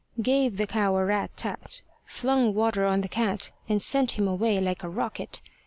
[0.19, 4.59] Gave the cow a rat tat, Flung water on the cat, And sent him away
[4.59, 5.41] like a rocket.